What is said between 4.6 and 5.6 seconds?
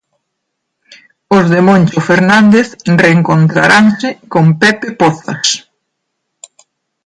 Pepe Pozas.